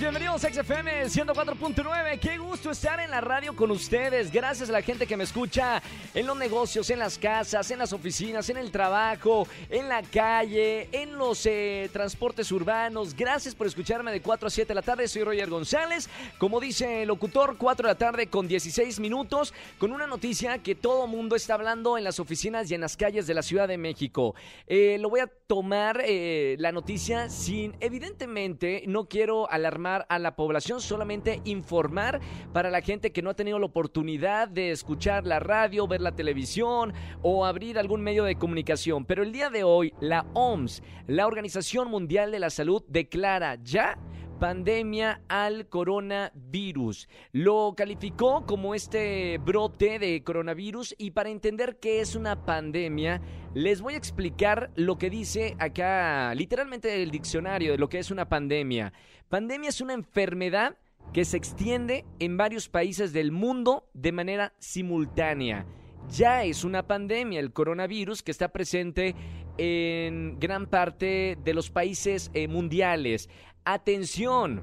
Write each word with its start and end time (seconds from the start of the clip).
Bienvenidos 0.00 0.42
a 0.44 0.50
XFM 0.50 1.04
104.9. 1.04 2.18
Qué 2.18 2.38
gusto 2.38 2.70
estar 2.70 2.98
en 3.00 3.10
la 3.10 3.20
radio 3.20 3.54
con 3.54 3.70
ustedes. 3.70 4.32
Gracias 4.32 4.70
a 4.70 4.72
la 4.72 4.80
gente 4.80 5.06
que 5.06 5.18
me 5.18 5.24
escucha 5.24 5.82
en 6.14 6.26
los 6.26 6.36
negocios, 6.36 6.88
en 6.88 6.98
las 6.98 7.18
casas, 7.18 7.70
en 7.70 7.78
las 7.78 7.92
oficinas, 7.92 8.48
en 8.48 8.56
el 8.56 8.70
trabajo, 8.70 9.46
en 9.68 9.90
la 9.90 10.02
calle, 10.02 10.88
en 10.92 11.18
los 11.18 11.44
eh, 11.44 11.90
transportes 11.92 12.50
urbanos. 12.52 13.14
Gracias 13.14 13.54
por 13.54 13.66
escucharme 13.66 14.12
de 14.12 14.22
4 14.22 14.46
a 14.46 14.50
7 14.50 14.68
de 14.68 14.74
la 14.74 14.82
tarde. 14.82 15.08
Soy 15.08 15.24
Roger 15.24 15.50
González. 15.50 16.08
Como 16.38 16.58
dice 16.58 17.02
el 17.02 17.08
locutor, 17.08 17.56
4 17.58 17.86
de 17.86 17.92
la 17.92 17.98
tarde 17.98 18.28
con 18.28 18.48
16 18.48 18.98
minutos, 18.98 19.52
con 19.78 19.92
una 19.92 20.06
noticia 20.06 20.58
que 20.58 20.74
todo 20.74 21.06
mundo 21.06 21.36
está 21.36 21.54
hablando 21.54 21.98
en 21.98 22.04
las 22.04 22.18
oficinas 22.18 22.70
y 22.70 22.74
en 22.74 22.80
las 22.80 22.96
calles 22.96 23.26
de 23.26 23.34
la 23.34 23.42
Ciudad 23.42 23.68
de 23.68 23.76
México. 23.76 24.34
Eh, 24.66 24.96
lo 25.00 25.10
voy 25.10 25.20
a 25.20 25.26
tomar 25.26 26.02
eh, 26.04 26.56
la 26.58 26.72
noticia 26.72 27.28
sin, 27.28 27.76
evidentemente, 27.80 28.84
no 28.86 29.04
quiero 29.04 29.50
alarmar 29.50 29.81
a 29.86 30.18
la 30.18 30.36
población, 30.36 30.80
solamente 30.80 31.40
informar 31.44 32.20
para 32.52 32.70
la 32.70 32.80
gente 32.80 33.12
que 33.12 33.22
no 33.22 33.30
ha 33.30 33.34
tenido 33.34 33.58
la 33.58 33.66
oportunidad 33.66 34.48
de 34.48 34.70
escuchar 34.70 35.26
la 35.26 35.40
radio, 35.40 35.86
ver 35.86 36.00
la 36.00 36.12
televisión 36.12 36.92
o 37.22 37.44
abrir 37.44 37.78
algún 37.78 38.02
medio 38.02 38.24
de 38.24 38.36
comunicación. 38.36 39.04
Pero 39.04 39.22
el 39.22 39.32
día 39.32 39.50
de 39.50 39.64
hoy, 39.64 39.92
la 40.00 40.26
OMS, 40.34 40.82
la 41.06 41.26
Organización 41.26 41.88
Mundial 41.88 42.30
de 42.30 42.38
la 42.38 42.50
Salud, 42.50 42.82
declara 42.88 43.56
ya 43.62 43.98
pandemia 44.42 45.22
al 45.28 45.68
coronavirus. 45.68 47.08
Lo 47.30 47.74
calificó 47.76 48.44
como 48.44 48.74
este 48.74 49.38
brote 49.38 50.00
de 50.00 50.24
coronavirus 50.24 50.96
y 50.98 51.12
para 51.12 51.28
entender 51.28 51.78
qué 51.80 52.00
es 52.00 52.16
una 52.16 52.44
pandemia, 52.44 53.22
les 53.54 53.80
voy 53.80 53.94
a 53.94 53.98
explicar 53.98 54.72
lo 54.74 54.98
que 54.98 55.10
dice 55.10 55.54
acá 55.60 56.34
literalmente 56.34 57.04
el 57.04 57.12
diccionario 57.12 57.70
de 57.70 57.78
lo 57.78 57.88
que 57.88 58.00
es 58.00 58.10
una 58.10 58.28
pandemia. 58.28 58.92
Pandemia 59.28 59.68
es 59.68 59.80
una 59.80 59.94
enfermedad 59.94 60.76
que 61.12 61.24
se 61.24 61.36
extiende 61.36 62.04
en 62.18 62.36
varios 62.36 62.68
países 62.68 63.12
del 63.12 63.30
mundo 63.30 63.88
de 63.94 64.10
manera 64.10 64.54
simultánea. 64.58 65.66
Ya 66.10 66.42
es 66.42 66.64
una 66.64 66.88
pandemia 66.88 67.38
el 67.38 67.52
coronavirus 67.52 68.24
que 68.24 68.32
está 68.32 68.48
presente 68.48 69.14
en 69.58 70.38
gran 70.38 70.66
parte 70.66 71.38
de 71.42 71.54
los 71.54 71.70
países 71.70 72.30
eh, 72.34 72.48
mundiales. 72.48 73.28
Atención, 73.64 74.62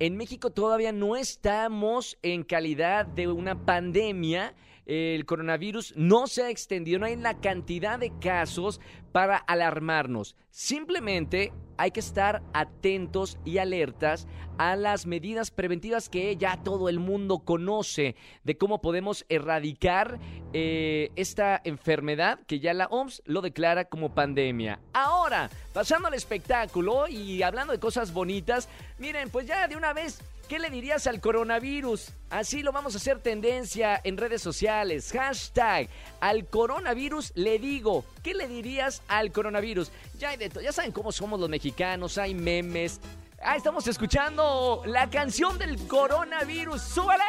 en 0.00 0.16
México 0.16 0.50
todavía 0.50 0.92
no 0.92 1.16
estamos 1.16 2.18
en 2.22 2.42
calidad 2.42 3.06
de 3.06 3.28
una 3.28 3.64
pandemia. 3.64 4.54
El 4.86 5.24
coronavirus 5.24 5.94
no 5.96 6.26
se 6.26 6.42
ha 6.42 6.50
extendido, 6.50 6.98
no 6.98 7.06
hay 7.06 7.16
la 7.16 7.40
cantidad 7.40 7.98
de 7.98 8.12
casos 8.18 8.80
para 9.12 9.36
alarmarnos. 9.36 10.36
Simplemente 10.50 11.52
hay 11.76 11.90
que 11.90 12.00
estar 12.00 12.42
atentos 12.52 13.38
y 13.44 13.58
alertas 13.58 14.26
a 14.58 14.76
las 14.76 15.06
medidas 15.06 15.50
preventivas 15.50 16.08
que 16.08 16.36
ya 16.36 16.62
todo 16.62 16.88
el 16.88 17.00
mundo 17.00 17.40
conoce 17.40 18.16
de 18.44 18.56
cómo 18.56 18.80
podemos 18.80 19.24
erradicar 19.28 20.18
eh, 20.52 21.10
esta 21.16 21.60
enfermedad 21.64 22.38
que 22.46 22.60
ya 22.60 22.72
la 22.74 22.86
OMS 22.86 23.22
lo 23.24 23.40
declara 23.40 23.86
como 23.86 24.14
pandemia. 24.14 24.78
Ahora, 24.92 25.50
pasando 25.72 26.08
al 26.08 26.14
espectáculo 26.14 27.08
y 27.08 27.42
hablando 27.42 27.72
de 27.72 27.80
cosas 27.80 28.12
bonitas, 28.12 28.68
miren, 28.98 29.30
pues 29.30 29.46
ya 29.46 29.66
de 29.66 29.76
una 29.76 29.92
vez 29.92 30.20
¿Qué 30.48 30.58
le 30.58 30.68
dirías 30.68 31.06
al 31.06 31.20
coronavirus? 31.20 32.10
Así 32.28 32.62
lo 32.62 32.70
vamos 32.70 32.94
a 32.94 32.98
hacer 32.98 33.18
tendencia 33.20 33.98
en 34.04 34.18
redes 34.18 34.42
sociales. 34.42 35.10
Hashtag 35.10 35.88
al 36.20 36.46
coronavirus 36.46 37.32
le 37.34 37.58
digo. 37.58 38.04
¿Qué 38.22 38.34
le 38.34 38.46
dirías 38.46 39.02
al 39.08 39.32
coronavirus? 39.32 39.90
Ya, 40.18 40.30
hay 40.30 40.36
de 40.36 40.50
ya 40.62 40.72
saben 40.72 40.92
cómo 40.92 41.12
somos 41.12 41.40
los 41.40 41.48
mexicanos, 41.48 42.18
hay 42.18 42.34
memes. 42.34 43.00
Ah, 43.42 43.56
estamos 43.56 43.86
escuchando 43.88 44.82
la 44.86 45.08
canción 45.08 45.58
del 45.58 45.78
coronavirus. 45.86 46.80
¡Súbele! 46.82 47.24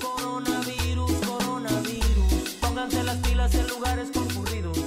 Coronavirus, 0.00 1.12
coronavirus, 1.26 2.56
pónganse 2.60 3.02
las 3.02 3.16
pilas 3.18 3.54
en 3.54 3.66
lugares 3.68 4.10
concurridos. 4.12 4.78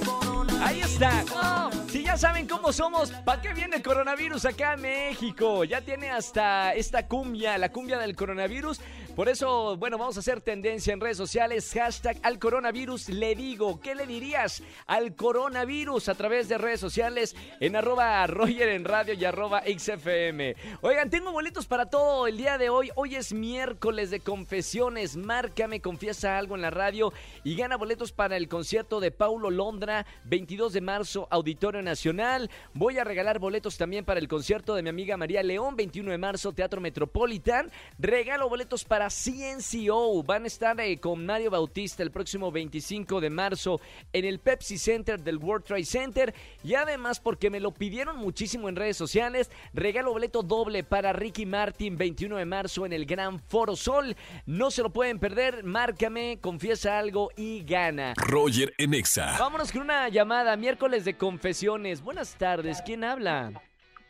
Ahí 0.62 0.80
está. 0.80 1.24
Oh, 1.34 1.79
ya 2.10 2.16
saben 2.16 2.48
cómo 2.48 2.72
somos, 2.72 3.12
¿para 3.24 3.40
qué 3.40 3.54
viene 3.54 3.76
el 3.76 3.84
coronavirus 3.84 4.44
acá 4.46 4.72
en 4.72 4.80
México? 4.80 5.62
Ya 5.62 5.80
tiene 5.80 6.10
hasta 6.10 6.74
esta 6.74 7.06
cumbia, 7.06 7.56
la 7.56 7.70
cumbia 7.70 7.98
del 7.98 8.16
coronavirus. 8.16 8.80
Por 9.20 9.28
eso, 9.28 9.76
bueno, 9.76 9.98
vamos 9.98 10.16
a 10.16 10.20
hacer 10.20 10.40
tendencia 10.40 10.94
en 10.94 11.00
redes 11.02 11.18
sociales. 11.18 11.70
Hashtag 11.74 12.16
al 12.22 12.38
coronavirus 12.38 13.10
le 13.10 13.34
digo. 13.34 13.78
¿Qué 13.78 13.94
le 13.94 14.06
dirías 14.06 14.62
al 14.86 15.14
coronavirus 15.14 16.08
a 16.08 16.14
través 16.14 16.48
de 16.48 16.56
redes 16.56 16.80
sociales 16.80 17.36
en 17.60 17.76
arroba 17.76 18.26
Roger 18.26 18.70
en 18.70 18.86
radio 18.86 19.12
y 19.12 19.22
arroba 19.26 19.62
XFM? 19.66 20.56
Oigan, 20.80 21.10
tengo 21.10 21.32
boletos 21.32 21.66
para 21.66 21.90
todo 21.90 22.28
el 22.28 22.38
día 22.38 22.56
de 22.56 22.70
hoy. 22.70 22.88
Hoy 22.94 23.14
es 23.14 23.34
miércoles 23.34 24.08
de 24.08 24.20
confesiones. 24.20 25.18
Márcame, 25.18 25.82
confiesa 25.82 26.38
algo 26.38 26.54
en 26.54 26.62
la 26.62 26.70
radio 26.70 27.12
y 27.44 27.56
gana 27.56 27.76
boletos 27.76 28.12
para 28.12 28.38
el 28.38 28.48
concierto 28.48 29.00
de 29.00 29.10
Paulo 29.10 29.50
Londra, 29.50 30.06
22 30.24 30.72
de 30.72 30.80
marzo, 30.80 31.28
Auditorio 31.30 31.82
Nacional. 31.82 32.50
Voy 32.72 32.96
a 32.96 33.04
regalar 33.04 33.38
boletos 33.38 33.76
también 33.76 34.06
para 34.06 34.18
el 34.18 34.28
concierto 34.28 34.74
de 34.74 34.82
mi 34.82 34.88
amiga 34.88 35.18
María 35.18 35.42
León, 35.42 35.76
21 35.76 36.10
de 36.10 36.16
marzo, 36.16 36.54
Teatro 36.54 36.80
Metropolitan. 36.80 37.70
Regalo 37.98 38.48
boletos 38.48 38.86
para 38.86 39.09
CNCO. 39.10 40.22
Van 40.22 40.44
a 40.44 40.46
estar 40.46 40.80
eh, 40.80 40.98
con 40.98 41.26
Mario 41.26 41.50
Bautista 41.50 42.02
el 42.02 42.10
próximo 42.10 42.50
25 42.50 43.20
de 43.20 43.30
marzo 43.30 43.80
en 44.12 44.24
el 44.24 44.38
Pepsi 44.38 44.78
Center 44.78 45.20
del 45.20 45.36
World 45.36 45.64
Trade 45.64 45.84
Center. 45.84 46.34
Y 46.62 46.74
además, 46.74 47.20
porque 47.20 47.50
me 47.50 47.60
lo 47.60 47.72
pidieron 47.72 48.16
muchísimo 48.16 48.68
en 48.68 48.76
redes 48.76 48.96
sociales, 48.96 49.50
regalo 49.74 50.12
boleto 50.12 50.42
doble 50.42 50.84
para 50.84 51.12
Ricky 51.12 51.46
Martin, 51.46 51.96
21 51.98 52.36
de 52.36 52.44
marzo 52.44 52.86
en 52.86 52.92
el 52.92 53.06
Gran 53.06 53.40
Foro 53.40 53.76
Sol. 53.76 54.16
No 54.46 54.70
se 54.70 54.82
lo 54.82 54.90
pueden 54.90 55.18
perder. 55.18 55.64
Márcame, 55.64 56.38
confiesa 56.40 56.98
algo 56.98 57.30
y 57.36 57.64
gana. 57.64 58.14
Roger 58.16 58.72
en 58.78 58.94
Exa. 58.94 59.36
Vámonos 59.38 59.72
con 59.72 59.82
una 59.82 60.08
llamada, 60.08 60.56
miércoles 60.56 61.04
de 61.04 61.14
confesiones. 61.14 62.02
Buenas 62.02 62.36
tardes, 62.36 62.80
¿quién 62.84 63.04
habla? 63.04 63.52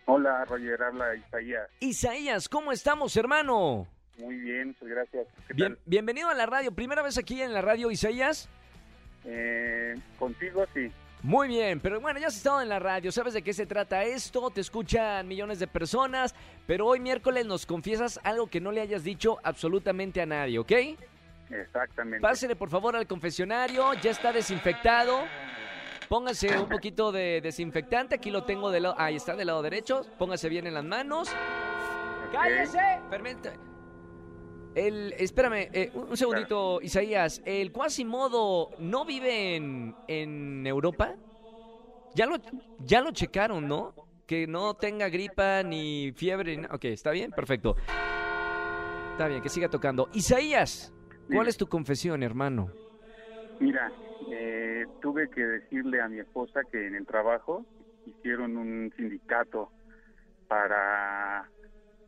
Hola, 0.06 0.44
Roger, 0.44 0.82
habla 0.82 1.14
Isaías. 1.14 1.68
Isaías, 1.78 2.48
¿cómo 2.48 2.72
estamos, 2.72 3.16
hermano? 3.16 3.86
Muy 4.20 4.36
bien, 4.36 4.68
muchas 4.68 4.88
gracias. 4.88 5.26
¿Qué 5.48 5.54
Bien, 5.54 5.78
bienvenido 5.86 6.28
a 6.28 6.34
la 6.34 6.46
radio. 6.46 6.72
¿Primera 6.72 7.02
vez 7.02 7.18
aquí 7.18 7.40
en 7.40 7.52
la 7.52 7.62
radio, 7.62 7.90
Isaías? 7.90 8.48
Eh, 9.24 9.94
contigo 10.18 10.64
sí. 10.74 10.90
Muy 11.22 11.48
bien, 11.48 11.80
pero 11.80 12.00
bueno, 12.00 12.18
ya 12.18 12.28
has 12.28 12.36
estado 12.36 12.62
en 12.62 12.70
la 12.70 12.78
radio, 12.78 13.12
sabes 13.12 13.34
de 13.34 13.42
qué 13.42 13.52
se 13.52 13.66
trata 13.66 14.04
esto, 14.04 14.48
te 14.50 14.62
escuchan 14.62 15.28
millones 15.28 15.58
de 15.58 15.66
personas, 15.66 16.34
pero 16.66 16.86
hoy 16.86 16.98
miércoles 16.98 17.44
nos 17.44 17.66
confiesas 17.66 18.18
algo 18.24 18.46
que 18.46 18.58
no 18.58 18.72
le 18.72 18.80
hayas 18.80 19.04
dicho 19.04 19.36
absolutamente 19.42 20.22
a 20.22 20.26
nadie, 20.26 20.58
¿ok? 20.58 20.72
Exactamente. 21.50 22.20
Pásele 22.20 22.56
por 22.56 22.70
favor 22.70 22.96
al 22.96 23.06
confesionario, 23.06 23.92
ya 23.94 24.12
está 24.12 24.32
desinfectado. 24.32 25.24
Póngase 26.08 26.58
un 26.58 26.68
poquito 26.68 27.12
de 27.12 27.40
desinfectante, 27.42 28.14
aquí 28.14 28.30
lo 28.30 28.44
tengo 28.44 28.70
del 28.70 28.84
lado, 28.84 28.94
ahí 28.96 29.16
está, 29.16 29.36
del 29.36 29.48
lado 29.48 29.62
derecho. 29.62 30.06
Póngase 30.18 30.48
bien 30.48 30.66
en 30.66 30.74
las 30.74 30.84
manos. 30.84 31.30
¡Cállese! 32.32 32.80
Permite. 33.10 33.69
El, 34.74 35.14
espérame, 35.18 35.68
eh, 35.72 35.90
un 35.94 36.10
un 36.10 36.16
segundito, 36.16 36.80
Isaías. 36.80 37.42
¿El 37.44 37.72
Quasimodo 37.72 38.70
no 38.78 39.04
vive 39.04 39.56
en, 39.56 39.94
en 40.06 40.66
Europa? 40.66 41.14
Ya 42.14 42.26
lo, 42.26 42.36
ya 42.78 43.00
lo 43.00 43.12
checaron, 43.12 43.66
¿no? 43.66 43.94
Que 44.26 44.46
no 44.46 44.74
tenga 44.74 45.08
gripa 45.08 45.62
ni 45.62 46.12
fiebre. 46.12 46.56
ni 46.56 46.66
Ok, 46.66 46.84
¿está 46.84 47.10
bien? 47.10 47.30
Perfecto. 47.32 47.76
Está 49.12 49.28
bien, 49.28 49.42
que 49.42 49.48
siga 49.48 49.68
tocando. 49.68 50.08
Isaías, 50.12 50.94
¿cuál 51.32 51.48
es 51.48 51.56
tu 51.56 51.66
confesión, 51.66 52.22
hermano? 52.22 52.70
Mira, 53.58 53.92
eh, 54.30 54.86
tuve 55.02 55.28
que 55.30 55.44
decirle 55.44 56.00
a 56.00 56.08
mi 56.08 56.18
esposa 56.20 56.60
que 56.70 56.86
en 56.86 56.94
el 56.94 57.06
trabajo 57.06 57.66
hicieron 58.06 58.56
un 58.56 58.92
sindicato 58.96 59.70
para 60.48 61.48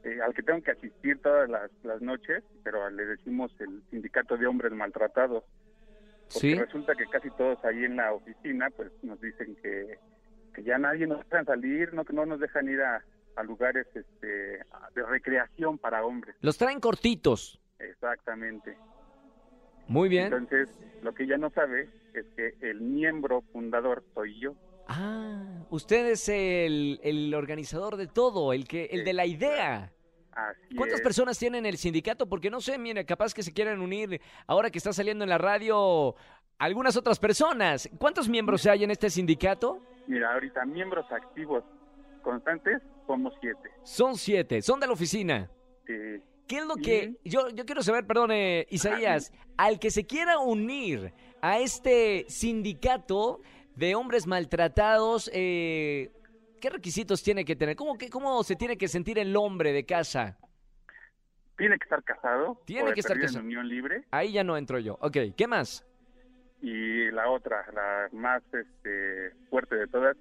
eh, 0.04 0.20
al 0.22 0.34
que 0.34 0.43
tengo 0.43 0.62
que 0.62 0.72
asistir 0.72 1.20
todas 1.20 1.49
las, 1.49 1.70
las 1.82 2.00
noches, 2.00 2.43
pero 2.62 2.88
le 2.90 3.04
decimos 3.04 3.52
el 3.60 3.82
sindicato 3.90 4.37
de 4.37 4.46
hombres 4.46 4.72
maltratados. 4.72 5.44
Porque 6.32 6.52
¿Sí? 6.52 6.54
resulta 6.54 6.94
que 6.94 7.06
casi 7.06 7.31
todos 7.31 7.62
ahí 7.64 7.84
en 7.84 7.96
la 7.96 8.12
oficina 8.12 8.70
pues 8.70 8.90
nos 9.02 9.20
dicen 9.20 9.56
que, 9.62 9.99
que 10.54 10.62
ya 10.62 10.78
nadie 10.78 11.06
nos 11.06 11.19
dejan 11.28 11.44
salir, 11.44 11.93
no 11.93 12.04
que 12.04 12.14
no 12.14 12.25
nos 12.25 12.40
dejan 12.40 12.69
ir 12.69 12.81
a, 12.81 13.04
a 13.37 13.43
lugares 13.43 13.87
este, 13.94 14.26
de 14.26 15.02
recreación 15.08 15.78
para 15.78 16.05
hombres. 16.05 16.34
Los 16.40 16.58
traen 16.58 16.81
cortitos. 16.81 17.60
Exactamente. 17.78 18.76
Muy 19.88 20.08
bien. 20.08 20.32
Entonces, 20.32 20.69
lo 21.02 21.14
que 21.14 21.25
ella 21.25 21.38
no 21.38 21.50
sabe 21.50 21.88
es 22.14 22.25
que 22.37 22.55
el 22.60 22.81
miembro 22.81 23.43
fundador 23.52 24.05
soy 24.14 24.38
yo. 24.40 24.55
Ah, 24.94 25.65
usted 25.71 26.06
es 26.06 26.29
el, 26.29 27.00
el 27.03 27.35
organizador 27.35 27.97
de 27.97 28.06
todo, 28.06 28.53
el 28.53 28.67
que 28.67 28.87
el 28.87 29.05
de 29.05 29.12
la 29.12 29.27
idea. 29.27 29.93
Así 30.33 30.77
¿Cuántas 30.77 31.00
es. 31.00 31.05
personas 31.05 31.39
tienen 31.39 31.67
el 31.67 31.77
sindicato? 31.77 32.27
Porque 32.27 32.50
no 32.50 32.61
sé, 32.61 32.79
mire, 32.79 33.05
capaz 33.05 33.35
que 33.35 33.43
se 33.43 33.53
quieran 33.53 33.81
unir 33.81 34.21
ahora 34.47 34.71
que 34.71 34.79
está 34.79 34.93
saliendo 34.93 35.25
en 35.25 35.31
la 35.31 35.39
radio 35.39 36.15
algunas 36.59 36.97
otras 36.97 37.19
personas. 37.19 37.89
¿Cuántos 37.99 38.29
miembros 38.29 38.67
hay 38.67 38.85
en 38.85 38.91
este 38.91 39.11
sindicato? 39.11 39.81
Mira, 40.06 40.33
ahorita 40.33 40.65
miembros 40.65 41.05
activos 41.11 41.65
constantes 42.23 42.81
somos 43.06 43.35
siete. 43.41 43.71
Son 43.83 44.17
siete, 44.17 44.62
son 44.62 44.81
de 44.81 44.87
la 44.87 44.93
oficina. 44.93 45.50
Eh, 45.89 46.21
¿Qué 46.47 46.59
es 46.59 46.67
lo 46.67 46.77
que 46.77 47.17
yo, 47.25 47.49
yo 47.50 47.65
quiero 47.65 47.83
saber, 47.83 48.06
perdón, 48.06 48.31
Isaías, 48.69 49.33
al 49.56 49.79
que 49.79 49.91
se 49.91 50.06
quiera 50.06 50.39
unir 50.39 51.12
a 51.41 51.59
este 51.59 52.25
sindicato 52.29 53.41
de 53.76 53.94
hombres 53.94 54.26
maltratados, 54.26 55.30
eh, 55.32 56.10
¿qué 56.60 56.70
requisitos 56.70 57.22
tiene 57.22 57.44
que 57.44 57.56
tener? 57.56 57.76
¿Cómo, 57.76 57.96
que, 57.96 58.10
¿Cómo 58.10 58.42
se 58.44 58.56
tiene 58.56 58.76
que 58.76 58.88
sentir 58.88 59.19
el 59.19 59.36
hombre 59.36 59.72
de 59.72 59.84
casa? 59.84 60.38
tiene 61.62 61.78
que 61.78 61.84
estar 61.84 62.02
casado. 62.02 62.60
Tiene 62.64 62.90
o 62.90 62.92
que 62.94 63.00
estar 63.00 63.19
casado. 63.19 63.40
En 63.40 63.46
unión 63.46 63.69
libre. 63.69 64.04
Ahí 64.10 64.32
ya 64.32 64.42
no 64.42 64.56
entro 64.56 64.80
yo. 64.80 64.98
Ok, 65.00 65.16
¿qué 65.36 65.46
más? 65.46 65.86
Y 66.60 67.10
la 67.12 67.28
otra, 67.28 67.64
la 67.72 68.08
más 68.12 68.42
este, 68.52 69.30
fuerte 69.48 69.76
de 69.76 69.86
todas, 69.86 70.16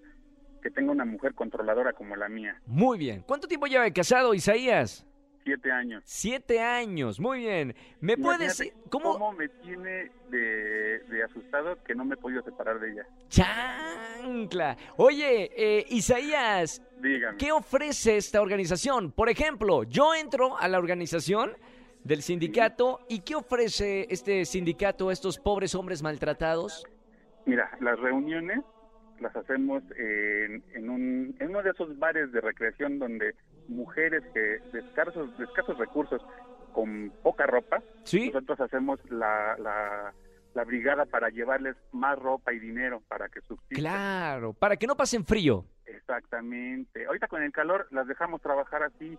que 0.62 0.69
tenga 0.69 0.92
una 0.92 1.06
mujer 1.06 1.33
controladora 1.33 1.94
como 1.94 2.15
la 2.15 2.30
mía. 2.30 2.62
Muy 2.68 3.00
bien. 3.00 3.24
¿Cuánto 3.25 3.48
tiempo 3.48 3.65
lleva 3.65 3.83
de 3.83 3.94
casado, 3.94 4.36
Isaías? 4.36 5.06
Siete 5.44 5.72
años. 5.72 6.04
Siete 6.06 6.60
años, 6.60 7.20
muy 7.20 7.40
bien. 7.40 7.76
¿Me 8.00 8.16
puedes 8.16 8.42
Imagínate 8.42 8.46
decir 8.46 8.74
cómo? 8.90 9.14
¿Cómo 9.14 9.32
me 9.34 9.50
tiene 9.50 10.12
de, 10.30 11.00
de 11.00 11.24
asustado 11.24 11.82
que 11.84 11.96
no 11.96 12.06
me 12.06 12.16
he 12.16 12.18
podido 12.18 12.44
separar 12.44 12.80
de 12.80 12.92
ella? 12.92 13.06
Chancla. 13.30 14.78
Oye, 14.98 15.52
eh, 15.56 15.86
Isaías, 15.90 16.82
Dígame. 17.02 17.38
¿qué 17.38 17.52
ofrece 17.52 18.18
esta 18.18 18.42
organización? 18.42 19.12
Por 19.12 19.30
ejemplo, 19.30 19.84
yo 19.84 20.14
entro 20.14 20.58
a 20.60 20.68
la 20.68 20.78
organización 20.78 21.54
del 22.04 22.22
sindicato 22.22 23.00
y 23.10 23.20
¿qué 23.22 23.36
ofrece 23.36 24.08
este 24.10 24.46
sindicato 24.46 25.10
a 25.10 25.14
estos 25.14 25.38
pobres 25.40 25.76
hombres 25.76 26.02
maltratados? 26.04 26.84
Mira, 27.46 27.70
las 27.80 28.00
reuniones 28.00 28.60
las 29.20 29.36
hacemos 29.36 29.84
en, 29.98 30.64
en, 30.74 30.90
un, 30.90 31.36
en 31.40 31.50
uno 31.50 31.62
de 31.62 31.70
esos 31.70 31.98
bares 32.00 32.32
de 32.32 32.42
recreación 32.42 32.98
donde 32.98 33.36
mujeres 33.72 34.24
que 34.34 34.40
de 34.40 34.80
escasos, 34.80 35.38
de 35.38 35.46
escasos 35.46 35.78
recursos, 35.78 36.22
con 36.74 37.12
poca 37.22 37.46
ropa, 37.46 37.82
¿Sí? 38.04 38.28
nosotros 38.28 38.60
hacemos 38.62 39.00
la, 39.10 39.56
la, 39.58 40.14
la 40.54 40.64
brigada 40.64 41.06
para 41.06 41.30
llevarles 41.30 41.76
más 41.92 42.18
ropa 42.18 42.54
y 42.54 42.60
dinero 42.60 43.02
para 43.08 43.28
que 43.30 43.42
subsistan. 43.42 43.78
Claro, 43.78 44.54
para 44.54 44.78
que 44.78 44.88
no 44.88 44.96
pasen 44.96 45.26
frío. 45.26 45.66
Exactamente. 45.86 47.06
Ahorita 47.06 47.28
con 47.28 47.44
el 47.44 47.52
calor 47.52 47.88
las 47.92 48.08
dejamos 48.08 48.42
trabajar 48.42 48.84
así, 48.84 49.18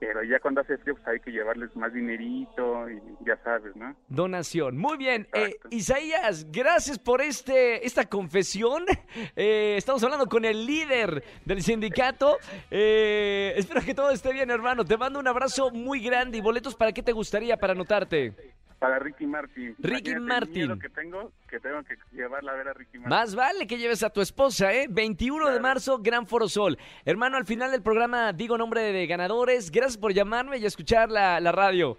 pero 0.00 0.24
ya 0.24 0.40
cuando 0.40 0.62
hace 0.62 0.78
frío 0.78 0.94
pues 0.94 1.06
hay 1.06 1.20
que 1.20 1.30
llevarles 1.30 1.76
más 1.76 1.92
dinerito 1.92 2.88
y 2.88 3.00
ya 3.26 3.36
sabes, 3.44 3.76
¿no? 3.76 3.94
Donación. 4.08 4.78
Muy 4.78 4.96
bien. 4.96 5.28
Eh. 5.34 5.56
Isaías, 5.68 6.50
gracias 6.50 6.98
por 6.98 7.20
este, 7.20 7.86
esta 7.86 8.06
confesión. 8.06 8.84
Eh, 9.36 9.74
estamos 9.76 10.02
hablando 10.02 10.26
con 10.26 10.44
el 10.44 10.66
líder 10.66 11.22
del 11.44 11.62
sindicato. 11.62 12.38
Eh, 12.70 13.52
espero 13.56 13.80
que 13.82 13.94
todo 13.94 14.10
esté 14.10 14.32
bien, 14.32 14.50
hermano. 14.50 14.84
Te 14.84 14.96
mando 14.96 15.18
un 15.18 15.26
abrazo 15.26 15.70
muy 15.70 16.00
grande. 16.00 16.38
¿Y 16.38 16.40
boletos 16.40 16.74
para 16.74 16.92
qué 16.92 17.02
te 17.02 17.12
gustaría 17.12 17.56
para 17.56 17.72
anotarte? 17.72 18.34
Para 18.80 18.98
Ricky 18.98 19.26
Martin. 19.26 19.76
Ricky 19.78 20.10
Imagínate 20.10 20.10
el 20.12 20.20
Martin. 20.22 20.52
miedo 20.54 20.78
que 20.78 20.88
tengo, 20.88 21.32
que 21.48 21.60
tengo 21.60 21.82
que 21.84 21.96
llevarla 22.12 22.52
a 22.52 22.54
ver 22.56 22.68
a 22.68 22.72
Ricky 22.72 22.98
Martin. 22.98 23.10
Más 23.10 23.34
vale 23.34 23.66
que 23.66 23.76
lleves 23.78 24.02
a 24.02 24.08
tu 24.10 24.20
esposa, 24.22 24.72
¿eh? 24.72 24.86
21 24.90 25.50
de 25.50 25.60
marzo, 25.60 25.98
Gran 25.98 26.26
Foro 26.26 26.48
Sol. 26.48 26.78
Hermano, 27.04 27.36
al 27.36 27.44
final 27.44 27.70
del 27.70 27.82
programa 27.82 28.32
digo 28.32 28.56
nombre 28.56 28.80
de 28.92 29.06
ganadores. 29.06 29.70
Gracias 29.70 29.98
por 29.98 30.12
llamarme 30.14 30.56
y 30.58 30.64
escuchar 30.64 31.10
la, 31.10 31.38
la 31.40 31.52
radio. 31.52 31.98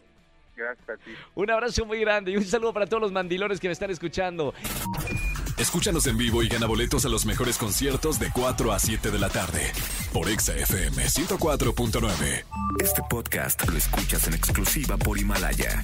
Gracias 0.56 0.90
a 0.90 0.98
ti. 0.98 1.12
Un 1.36 1.52
abrazo 1.52 1.86
muy 1.86 2.00
grande 2.00 2.32
y 2.32 2.38
un 2.38 2.44
saludo 2.44 2.74
para 2.74 2.88
todos 2.88 3.02
los 3.02 3.12
mandilones 3.12 3.60
que 3.60 3.68
me 3.68 3.74
están 3.74 3.92
escuchando. 3.92 4.54
Escúchanos 5.60 6.08
en 6.08 6.18
vivo 6.18 6.42
y 6.42 6.48
gana 6.48 6.66
boletos 6.66 7.06
a 7.06 7.10
los 7.10 7.28
mejores 7.28 7.60
conciertos 7.60 8.20
de 8.20 8.32
4 8.34 8.72
a 8.72 8.80
7 8.80 9.12
de 9.12 9.20
la 9.20 9.30
tarde 9.30 9.72
por 10.12 10.28
Exa 10.28 10.56
FM 10.56 11.04
104.9. 11.06 12.44
Este 12.80 13.02
podcast 13.08 13.70
lo 13.70 13.78
escuchas 13.78 14.28
en 14.28 14.34
exclusiva 14.34 14.98
por 14.98 15.20
Himalaya. 15.20 15.84